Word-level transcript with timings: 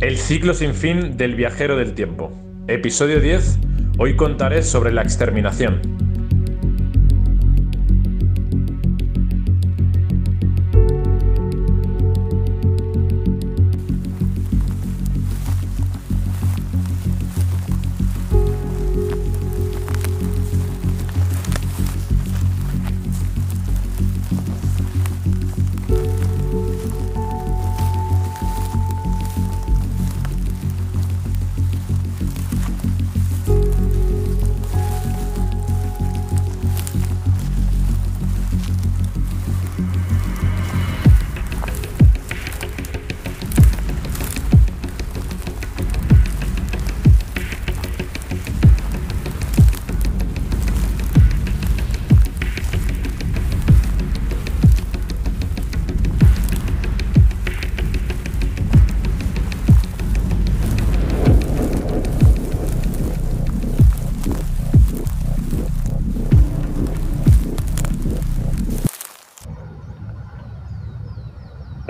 El 0.00 0.18
ciclo 0.18 0.54
sin 0.54 0.74
fin 0.74 1.16
del 1.16 1.36
viajero 1.36 1.76
del 1.76 1.94
tiempo. 1.94 2.32
Episodio 2.66 3.20
10. 3.20 3.58
Hoy 3.98 4.16
contaré 4.16 4.64
sobre 4.64 4.92
la 4.92 5.02
exterminación. 5.02 6.03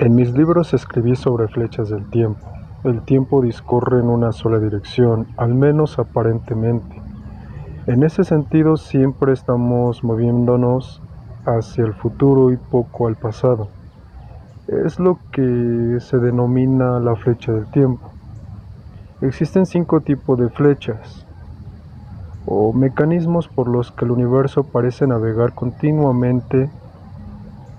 En 0.05 0.13
mis 0.13 0.31
libros 0.37 0.71
escribí 0.75 1.15
sobre 1.15 1.47
flechas 1.47 1.89
del 1.89 2.07
tiempo. 2.11 2.45
El 2.83 3.01
tiempo 3.01 3.41
discurre 3.41 3.99
en 4.01 4.07
una 4.07 4.33
sola 4.33 4.59
dirección, 4.59 5.25
al 5.35 5.55
menos 5.55 5.97
aparentemente. 5.97 7.01
En 7.87 8.03
ese 8.03 8.23
sentido 8.23 8.77
siempre 8.77 9.33
estamos 9.33 10.03
moviéndonos 10.03 11.01
hacia 11.47 11.85
el 11.85 11.95
futuro 11.95 12.51
y 12.51 12.57
poco 12.57 13.07
al 13.07 13.15
pasado. 13.15 13.69
Es 14.67 14.99
lo 14.99 15.17
que 15.31 15.97
se 15.99 16.19
denomina 16.19 16.99
la 16.99 17.15
flecha 17.15 17.53
del 17.53 17.65
tiempo. 17.71 18.07
Existen 19.21 19.65
cinco 19.65 20.01
tipos 20.01 20.37
de 20.37 20.49
flechas 20.51 21.25
o 22.45 22.73
mecanismos 22.73 23.47
por 23.47 23.67
los 23.67 23.91
que 23.91 24.05
el 24.05 24.11
universo 24.11 24.65
parece 24.65 25.07
navegar 25.07 25.55
continuamente 25.55 26.69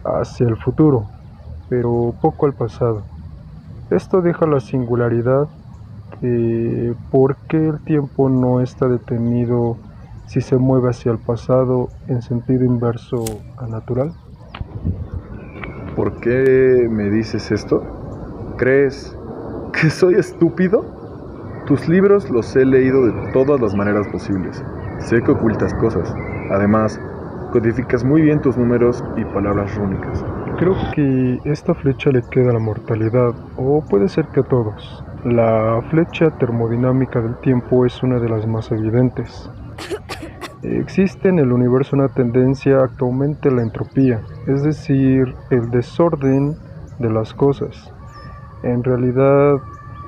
hacia 0.02 0.48
el 0.48 0.56
futuro 0.56 1.06
pero 1.68 2.14
poco 2.20 2.46
al 2.46 2.52
pasado. 2.52 3.02
Esto 3.90 4.20
deja 4.20 4.46
la 4.46 4.60
singularidad 4.60 5.48
de 6.20 6.94
por 7.10 7.36
qué 7.48 7.68
el 7.68 7.78
tiempo 7.80 8.28
no 8.28 8.60
está 8.60 8.88
detenido 8.88 9.76
si 10.26 10.40
se 10.40 10.56
mueve 10.56 10.90
hacia 10.90 11.12
el 11.12 11.18
pasado 11.18 11.88
en 12.08 12.22
sentido 12.22 12.64
inverso 12.64 13.24
a 13.58 13.66
natural. 13.66 14.12
¿Por 15.94 16.20
qué 16.20 16.88
me 16.90 17.10
dices 17.10 17.50
esto? 17.50 17.82
¿Crees 18.56 19.16
que 19.72 19.90
soy 19.90 20.14
estúpido? 20.14 20.84
Tus 21.66 21.88
libros 21.88 22.30
los 22.30 22.54
he 22.56 22.64
leído 22.64 23.06
de 23.06 23.32
todas 23.32 23.60
las 23.60 23.74
maneras 23.74 24.06
posibles. 24.08 24.64
Sé 24.98 25.22
que 25.22 25.32
ocultas 25.32 25.74
cosas. 25.74 26.14
Además, 26.50 27.00
codificas 27.52 28.04
muy 28.04 28.22
bien 28.22 28.40
tus 28.40 28.56
números 28.56 29.02
y 29.16 29.24
palabras 29.24 29.74
rúnicas. 29.76 30.24
Creo 30.58 30.74
que 30.94 31.38
esta 31.44 31.74
flecha 31.74 32.10
le 32.10 32.22
queda 32.22 32.48
a 32.48 32.54
la 32.54 32.58
mortalidad, 32.58 33.34
o 33.58 33.82
puede 33.82 34.08
ser 34.08 34.28
que 34.28 34.40
a 34.40 34.42
todos. 34.42 35.04
La 35.22 35.82
flecha 35.90 36.30
termodinámica 36.38 37.20
del 37.20 37.36
tiempo 37.40 37.84
es 37.84 38.02
una 38.02 38.18
de 38.18 38.30
las 38.30 38.46
más 38.46 38.72
evidentes. 38.72 39.50
Existe 40.62 41.28
en 41.28 41.40
el 41.40 41.52
universo 41.52 41.94
una 41.94 42.08
tendencia 42.08 42.84
a 42.84 42.88
que 42.88 43.04
aumente 43.04 43.50
la 43.50 43.60
entropía, 43.60 44.22
es 44.46 44.62
decir, 44.62 45.34
el 45.50 45.70
desorden 45.70 46.56
de 47.00 47.10
las 47.10 47.34
cosas. 47.34 47.92
En 48.62 48.82
realidad, 48.82 49.58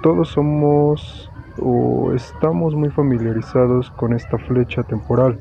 todos 0.02 0.30
somos 0.30 1.30
o 1.60 2.12
estamos 2.14 2.74
muy 2.74 2.88
familiarizados 2.88 3.90
con 3.90 4.14
esta 4.14 4.38
flecha 4.38 4.82
temporal, 4.82 5.38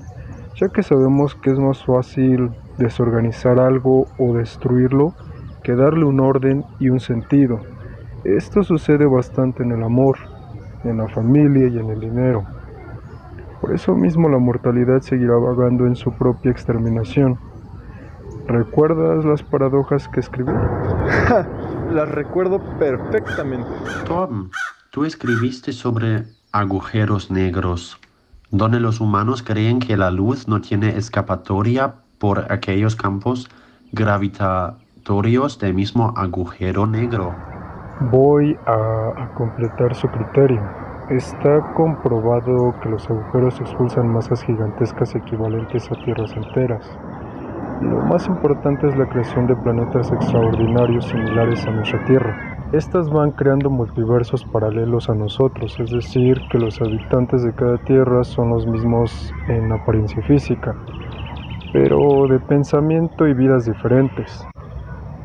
ya 0.58 0.68
que 0.68 0.84
sabemos 0.84 1.34
que 1.36 1.52
es 1.52 1.60
más 1.60 1.86
fácil 1.86 2.52
desorganizar 2.78 3.60
algo 3.60 4.08
o 4.18 4.34
destruirlo 4.34 5.14
que 5.64 5.76
darle 5.76 6.06
un 6.06 6.20
orden 6.20 6.64
y 6.80 6.90
un 6.90 7.00
sentido. 7.00 7.60
Esto 8.24 8.64
sucede 8.64 9.06
bastante 9.06 9.64
en 9.64 9.72
el 9.72 9.84
amor, 9.84 10.18
en 10.84 10.98
la 10.98 11.08
familia 11.10 11.68
y 11.68 11.78
en 11.78 11.90
el 11.90 12.00
dinero. 12.00 12.46
Por 13.62 13.74
eso 13.74 13.96
mismo 13.96 14.30
la 14.30 14.38
mortalidad 14.38 15.02
seguirá 15.02 15.36
vagando 15.36 15.86
en 15.86 15.96
su 15.96 16.12
propia 16.14 16.52
exterminación. 16.52 17.40
¿Recuerdas 18.48 19.26
las 19.26 19.44
paradojas 19.44 20.08
que 20.08 20.22
escribí? 20.22 20.54
las 21.92 22.10
recuerdo 22.10 22.62
perfectamente. 22.80 23.68
Tom, 24.06 24.50
tú 24.92 25.04
escribiste 25.04 25.74
sobre 25.74 26.24
agujeros 26.54 27.30
negros, 27.30 28.00
donde 28.52 28.80
los 28.80 29.02
humanos 29.02 29.44
creen 29.44 29.80
que 29.80 29.98
la 29.98 30.12
luz 30.12 30.48
no 30.48 30.62
tiene 30.62 30.98
escapatoria 30.98 31.96
por 32.20 32.52
aquellos 32.52 32.96
campos 32.96 33.50
gravitatorios 33.92 35.60
del 35.60 35.74
mismo 35.74 36.14
agujero 36.16 36.86
negro. 36.86 37.34
Voy 38.12 38.58
a, 38.66 39.32
completar 39.36 39.96
su 39.96 40.08
criterio. 40.08 40.62
Está 41.10 41.74
comprobado 41.74 42.76
que 42.82 42.90
los 42.90 43.10
agujeros 43.10 43.60
expulsan 43.62 44.08
masas 44.08 44.44
gigantescas 44.44 45.16
equivalentes 45.16 45.90
a 45.92 45.96
tierras 46.04 46.32
enteras. 46.34 46.86
Lo 47.82 48.02
más 48.02 48.28
importante 48.28 48.88
es 48.88 48.98
la 48.98 49.08
creación 49.08 49.46
de 49.46 49.56
planetas 49.56 50.12
extraordinarios 50.12 51.06
similares 51.06 51.64
a 51.68 51.72
nuestra 51.72 52.04
Tierra. 52.06 52.58
Estas 52.72 53.08
van 53.10 53.32
creando 53.32 53.70
multiversos 53.70 54.44
paralelos 54.46 55.10
a 55.10 55.14
nosotros, 55.14 55.80
es 55.80 55.92
decir, 55.92 56.42
que 56.52 56.58
los 56.58 56.82
habitantes 56.82 57.44
de 57.44 57.54
cada 57.54 57.78
Tierra 57.86 58.24
son 58.24 58.50
los 58.50 58.66
mismos 58.66 59.32
en 59.48 59.72
apariencia 59.72 60.22
física, 60.24 60.76
pero 61.74 62.28
de 62.28 62.40
pensamiento 62.40 63.28
y 63.28 63.34
vidas 63.34 63.66
diferentes. 63.66 64.46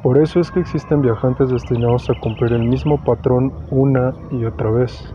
Por 0.03 0.19
eso 0.19 0.41
es 0.41 0.51
que 0.51 0.61
existen 0.61 1.01
viajantes 1.01 1.51
destinados 1.51 2.11
a 2.11 2.15
cumplir 2.15 2.53
el 2.53 2.65
mismo 2.65 3.03
patrón 3.05 3.53
una 3.71 4.13
y 4.33 4.45
otra 4.45 4.71
vez, 4.71 5.15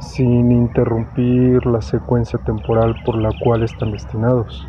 sin 0.00 0.52
interrumpir 0.52 1.64
la 1.64 1.80
secuencia 1.80 2.38
temporal 2.40 2.94
por 3.06 3.16
la 3.16 3.30
cual 3.40 3.62
están 3.62 3.92
destinados. 3.92 4.66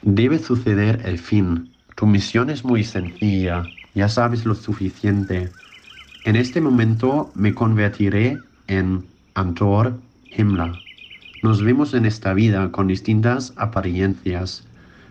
Debe 0.00 0.38
suceder 0.38 1.02
el 1.04 1.18
fin. 1.18 1.72
Tu 1.94 2.06
misión 2.06 2.48
es 2.48 2.64
muy 2.64 2.84
sencilla, 2.84 3.64
ya 3.94 4.08
sabes 4.08 4.46
lo 4.46 4.54
suficiente. 4.54 5.50
En 6.24 6.36
este 6.36 6.60
momento 6.60 7.30
me 7.34 7.54
convertiré 7.54 8.38
en 8.66 9.04
Antor 9.34 9.94
Himmler. 10.36 10.85
Nos 11.46 11.62
vemos 11.62 11.94
en 11.94 12.06
esta 12.06 12.34
vida 12.34 12.72
con 12.72 12.88
distintas 12.88 13.52
apariencias. 13.54 14.66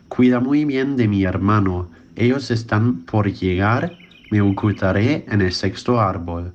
Cuida 0.10 0.42
muy 0.42 0.66
bien 0.66 0.98
de 0.98 1.08
mi 1.08 1.24
hermano. 1.24 1.88
Ellos 2.18 2.52
están 2.52 3.06
por 3.06 3.32
llegar. 3.32 3.98
Me 4.32 4.42
ocultaré 4.42 5.24
en 5.30 5.40
el 5.40 5.54
sexto 5.54 6.02
árbol. 6.02 6.54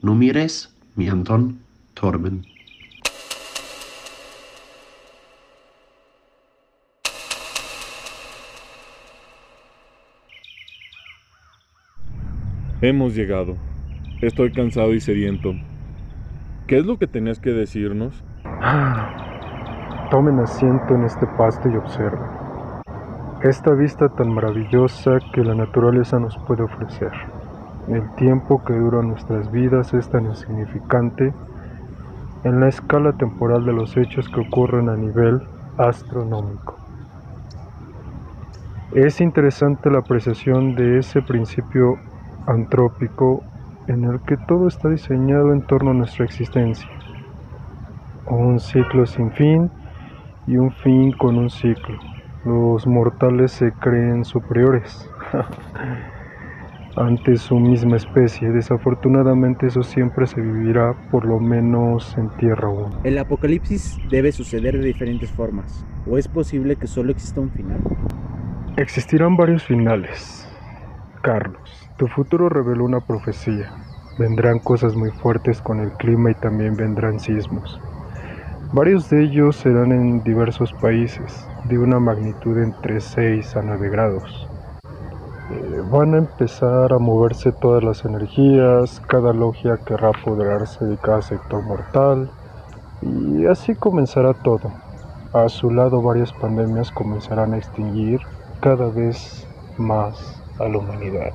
No 0.00 0.14
mires, 0.14 0.74
mi 0.96 1.10
Anton 1.10 1.58
Torben. 1.92 2.46
Hemos 12.80 13.14
llegado. 13.14 13.58
Estoy 14.22 14.52
cansado 14.52 14.94
y 14.94 15.02
sediento. 15.02 15.54
¿Qué 16.66 16.78
es 16.78 16.86
lo 16.86 16.98
que 16.98 17.06
tenías 17.06 17.38
que 17.40 17.50
decirnos? 17.50 18.24
Tomen 20.10 20.40
asiento 20.40 20.94
en 20.94 21.04
este 21.04 21.26
pasto 21.26 21.68
y 21.68 21.76
observen. 21.76 22.26
Esta 23.42 23.70
vista 23.70 24.08
tan 24.08 24.34
maravillosa 24.34 25.18
que 25.32 25.44
la 25.44 25.54
naturaleza 25.54 26.18
nos 26.18 26.36
puede 26.38 26.64
ofrecer. 26.64 27.12
El 27.88 28.02
tiempo 28.16 28.62
que 28.64 28.72
dura 28.72 29.00
nuestras 29.02 29.52
vidas 29.52 29.94
es 29.94 30.08
tan 30.08 30.26
insignificante 30.26 31.32
en 32.42 32.58
la 32.58 32.68
escala 32.68 33.12
temporal 33.12 33.64
de 33.64 33.72
los 33.72 33.96
hechos 33.96 34.28
que 34.28 34.40
ocurren 34.40 34.88
a 34.88 34.96
nivel 34.96 35.40
astronómico. 35.76 36.76
Es 38.92 39.20
interesante 39.20 39.88
la 39.88 40.00
apreciación 40.00 40.74
de 40.74 40.98
ese 40.98 41.22
principio 41.22 41.96
antrópico 42.46 43.44
en 43.86 44.04
el 44.04 44.20
que 44.22 44.36
todo 44.36 44.66
está 44.66 44.88
diseñado 44.88 45.52
en 45.52 45.62
torno 45.62 45.92
a 45.92 45.94
nuestra 45.94 46.24
existencia. 46.24 46.88
Un 48.30 48.60
ciclo 48.60 49.06
sin 49.06 49.30
fin 49.32 49.70
y 50.46 50.56
un 50.56 50.70
fin 50.70 51.12
con 51.12 51.36
un 51.38 51.50
ciclo. 51.50 51.98
Los 52.44 52.86
mortales 52.86 53.52
se 53.52 53.72
creen 53.72 54.24
superiores 54.24 55.10
ante 56.96 57.36
su 57.36 57.58
misma 57.58 57.96
especie. 57.96 58.50
Desafortunadamente 58.50 59.66
eso 59.66 59.82
siempre 59.82 60.26
se 60.26 60.40
vivirá, 60.40 60.94
por 61.10 61.24
lo 61.24 61.38
menos 61.38 62.16
en 62.18 62.28
Tierra 62.36 62.68
1. 62.68 63.00
El 63.04 63.18
apocalipsis 63.18 63.98
debe 64.10 64.32
suceder 64.32 64.78
de 64.78 64.84
diferentes 64.84 65.30
formas, 65.30 65.84
o 66.06 66.18
es 66.18 66.28
posible 66.28 66.76
que 66.76 66.86
solo 66.86 67.12
exista 67.12 67.40
un 67.40 67.50
final. 67.50 67.80
Existirán 68.76 69.36
varios 69.36 69.64
finales. 69.64 70.46
Carlos, 71.22 71.90
tu 71.96 72.06
futuro 72.06 72.48
reveló 72.48 72.84
una 72.84 73.00
profecía. 73.00 73.72
Vendrán 74.18 74.58
cosas 74.58 74.94
muy 74.94 75.10
fuertes 75.10 75.60
con 75.60 75.80
el 75.80 75.92
clima 75.92 76.30
y 76.30 76.34
también 76.34 76.74
vendrán 76.76 77.20
sismos. 77.20 77.80
Varios 78.72 79.08
de 79.08 79.24
ellos 79.24 79.56
serán 79.56 79.92
en 79.92 80.22
diversos 80.22 80.74
países, 80.74 81.46
de 81.64 81.78
una 81.78 81.98
magnitud 81.98 82.58
entre 82.58 83.00
6 83.00 83.56
a 83.56 83.62
9 83.62 83.88
grados. 83.88 84.46
Eh, 85.50 85.82
van 85.90 86.12
a 86.12 86.18
empezar 86.18 86.92
a 86.92 86.98
moverse 86.98 87.50
todas 87.50 87.82
las 87.82 88.04
energías, 88.04 89.00
cada 89.08 89.32
logia 89.32 89.78
querrá 89.86 90.10
apoderarse 90.10 90.84
de 90.84 90.98
cada 90.98 91.22
sector 91.22 91.62
mortal, 91.62 92.30
y 93.00 93.46
así 93.46 93.74
comenzará 93.74 94.34
todo. 94.34 94.70
A 95.32 95.48
su 95.48 95.70
lado 95.70 96.02
varias 96.02 96.34
pandemias 96.34 96.90
comenzarán 96.90 97.54
a 97.54 97.56
extinguir 97.56 98.20
cada 98.60 98.90
vez 98.90 99.48
más 99.78 100.42
a 100.58 100.68
la 100.68 100.76
humanidad. 100.76 101.32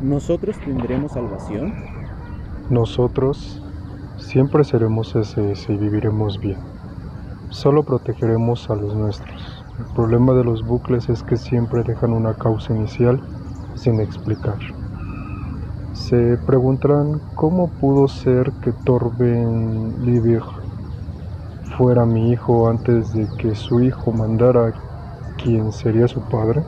¿Nosotros 0.00 0.56
tendremos 0.60 1.12
salvación? 1.12 1.74
Nosotros 2.70 3.62
Siempre 4.20 4.62
seremos 4.64 5.16
ese 5.16 5.54
y 5.68 5.76
viviremos 5.76 6.38
bien. 6.38 6.58
Solo 7.48 7.82
protegeremos 7.82 8.70
a 8.70 8.76
los 8.76 8.94
nuestros. 8.94 9.64
El 9.78 9.86
problema 9.94 10.34
de 10.34 10.44
los 10.44 10.62
bucles 10.62 11.08
es 11.08 11.22
que 11.24 11.36
siempre 11.36 11.82
dejan 11.82 12.12
una 12.12 12.34
causa 12.34 12.72
inicial 12.72 13.20
sin 13.74 13.98
explicar. 14.00 14.58
Se 15.92 16.38
preguntarán 16.46 17.20
cómo 17.34 17.72
pudo 17.80 18.06
ser 18.06 18.52
que 18.60 18.72
Torben 18.84 20.04
Liebig 20.04 20.44
fuera 21.76 22.04
mi 22.04 22.30
hijo 22.30 22.68
antes 22.68 23.12
de 23.12 23.26
que 23.38 23.54
su 23.54 23.80
hijo 23.80 24.12
mandara 24.12 24.74
quien 25.38 25.72
sería 25.72 26.06
su 26.06 26.20
padre, 26.28 26.62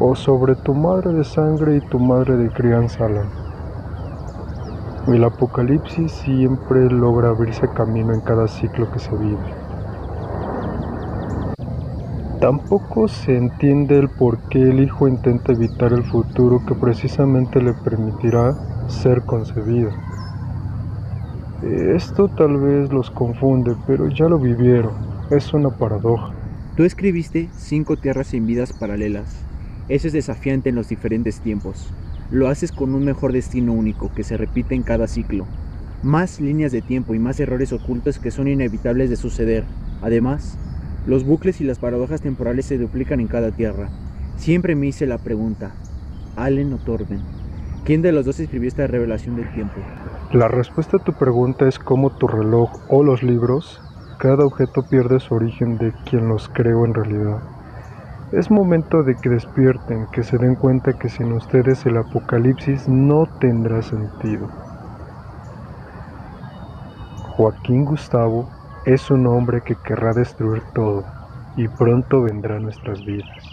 o 0.00 0.16
sobre 0.16 0.56
tu 0.56 0.74
madre 0.74 1.12
de 1.12 1.22
sangre 1.22 1.76
y 1.76 1.80
tu 1.88 2.00
madre 2.00 2.36
de 2.36 2.50
crianza, 2.50 3.04
Alan. 3.04 3.39
El 5.08 5.24
apocalipsis 5.24 6.12
siempre 6.12 6.90
logra 6.90 7.30
abrirse 7.30 7.66
camino 7.68 8.12
en 8.12 8.20
cada 8.20 8.46
ciclo 8.46 8.92
que 8.92 8.98
se 8.98 9.10
vive. 9.16 9.38
Tampoco 12.38 13.08
se 13.08 13.34
entiende 13.34 13.98
el 13.98 14.10
por 14.10 14.38
qué 14.50 14.60
el 14.60 14.80
hijo 14.80 15.08
intenta 15.08 15.52
evitar 15.52 15.94
el 15.94 16.04
futuro 16.04 16.62
que 16.66 16.74
precisamente 16.74 17.62
le 17.62 17.72
permitirá 17.72 18.54
ser 18.88 19.22
concebido. 19.22 19.90
Esto 21.62 22.28
tal 22.28 22.58
vez 22.58 22.92
los 22.92 23.10
confunde, 23.10 23.74
pero 23.86 24.08
ya 24.10 24.28
lo 24.28 24.38
vivieron. 24.38 24.92
Es 25.30 25.54
una 25.54 25.70
paradoja. 25.70 26.34
Tú 26.76 26.84
escribiste 26.84 27.48
cinco 27.56 27.96
tierras 27.96 28.26
sin 28.28 28.46
vidas 28.46 28.74
paralelas. 28.74 29.46
Eso 29.88 30.08
es 30.08 30.12
desafiante 30.12 30.68
en 30.68 30.74
los 30.74 30.88
diferentes 30.88 31.40
tiempos 31.40 31.90
lo 32.30 32.48
haces 32.48 32.70
con 32.70 32.94
un 32.94 33.04
mejor 33.04 33.32
destino 33.32 33.72
único 33.72 34.12
que 34.14 34.22
se 34.22 34.36
repite 34.36 34.74
en 34.74 34.82
cada 34.82 35.06
ciclo. 35.06 35.46
Más 36.02 36.40
líneas 36.40 36.72
de 36.72 36.80
tiempo 36.80 37.14
y 37.14 37.18
más 37.18 37.40
errores 37.40 37.72
ocultos 37.72 38.18
que 38.18 38.30
son 38.30 38.48
inevitables 38.48 39.10
de 39.10 39.16
suceder. 39.16 39.64
Además, 40.00 40.56
los 41.06 41.24
bucles 41.24 41.60
y 41.60 41.64
las 41.64 41.78
paradojas 41.78 42.20
temporales 42.20 42.66
se 42.66 42.78
duplican 42.78 43.20
en 43.20 43.26
cada 43.26 43.50
tierra. 43.50 43.90
Siempre 44.36 44.76
me 44.76 44.86
hice 44.86 45.06
la 45.06 45.18
pregunta, 45.18 45.74
Allen 46.36 46.72
o 46.72 46.78
Torben, 46.78 47.20
¿quién 47.84 48.00
de 48.00 48.12
los 48.12 48.24
dos 48.24 48.40
escribió 48.40 48.68
esta 48.68 48.86
revelación 48.86 49.36
del 49.36 49.52
tiempo? 49.52 49.74
La 50.32 50.48
respuesta 50.48 50.96
a 50.98 51.04
tu 51.04 51.12
pregunta 51.12 51.68
es 51.68 51.78
cómo 51.78 52.10
tu 52.16 52.28
reloj 52.28 52.70
o 52.88 53.02
los 53.02 53.22
libros, 53.22 53.82
cada 54.18 54.46
objeto 54.46 54.86
pierde 54.88 55.18
su 55.20 55.34
origen 55.34 55.76
de 55.78 55.92
quien 56.08 56.28
los 56.28 56.48
creó 56.48 56.84
en 56.86 56.94
realidad. 56.94 57.42
Es 58.32 58.48
momento 58.48 59.02
de 59.02 59.16
que 59.16 59.28
despierten, 59.28 60.06
que 60.12 60.22
se 60.22 60.38
den 60.38 60.54
cuenta 60.54 60.92
que 60.92 61.08
sin 61.08 61.32
ustedes 61.32 61.84
el 61.86 61.96
apocalipsis 61.96 62.88
no 62.88 63.26
tendrá 63.40 63.82
sentido. 63.82 64.48
Joaquín 67.36 67.84
Gustavo 67.84 68.48
es 68.84 69.10
un 69.10 69.26
hombre 69.26 69.62
que 69.62 69.74
querrá 69.74 70.12
destruir 70.12 70.62
todo 70.72 71.04
y 71.56 71.66
pronto 71.66 72.22
vendrá 72.22 72.60
nuestras 72.60 73.04
vidas. 73.04 73.44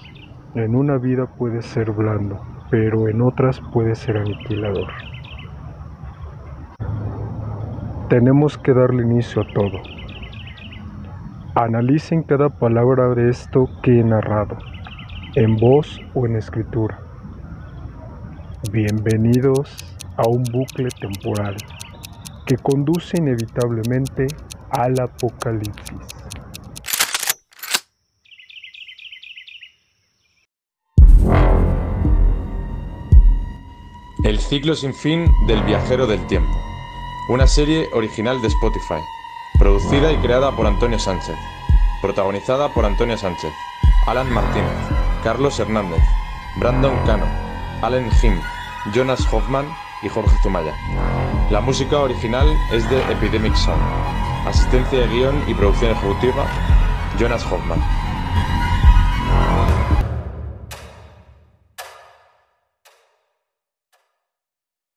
En 0.53 0.75
una 0.75 0.99
vida 0.99 1.25
puede 1.25 1.63
ser 1.63 1.89
blando, 1.89 2.39
pero 2.69 3.07
en 3.07 3.23
otras 3.23 3.59
puede 3.73 3.95
ser 3.95 4.17
aniquilador. 4.17 4.89
Tenemos 8.09 8.59
que 8.59 8.73
darle 8.73 9.03
inicio 9.03 9.41
a 9.41 9.45
todo. 9.53 9.96
Analicen 11.59 12.21
cada 12.21 12.49
palabra 12.49 13.15
de 13.15 13.31
esto 13.31 13.67
que 13.81 13.99
he 13.99 14.03
narrado, 14.03 14.59
en 15.33 15.57
voz 15.57 15.99
o 16.13 16.27
en 16.27 16.35
escritura. 16.35 16.99
Bienvenidos 18.71 19.75
a 20.17 20.29
un 20.29 20.43
bucle 20.43 20.89
temporal 21.01 21.57
que 22.45 22.57
conduce 22.57 23.17
inevitablemente 23.17 24.27
al 24.69 24.99
apocalipsis. 24.99 25.97
El 34.23 34.37
ciclo 34.37 34.75
sin 34.75 34.93
fin 34.93 35.25
del 35.47 35.63
viajero 35.63 36.05
del 36.05 36.23
tiempo. 36.27 36.55
Una 37.31 37.47
serie 37.47 37.87
original 37.95 38.39
de 38.43 38.47
Spotify. 38.49 39.01
Producida 39.59 40.11
y 40.11 40.17
creada 40.17 40.55
por 40.55 40.67
Antonio 40.67 40.99
Sánchez. 40.99 41.35
Protagonizada 42.01 42.69
por 42.69 42.85
Antonio 42.85 43.17
Sánchez, 43.17 43.51
Alan 44.05 44.31
Martínez, 44.31 44.71
Carlos 45.23 45.59
Hernández, 45.59 46.01
Brandon 46.55 46.95
Cano, 47.05 47.25
Allen 47.81 48.11
Jim, 48.11 48.39
Jonas 48.93 49.21
Hoffman 49.33 49.67
y 50.03 50.09
Jorge 50.09 50.35
Zumaya. 50.43 50.73
La 51.49 51.59
música 51.59 51.99
original 51.99 52.47
es 52.71 52.87
de 52.89 53.01
Epidemic 53.11 53.55
Sound. 53.55 53.81
Asistencia 54.45 54.99
de 54.99 55.07
guion 55.07 55.43
y 55.47 55.55
producción 55.55 55.91
ejecutiva, 55.91 56.45
Jonas 57.19 57.43
Hoffman. 57.51 57.81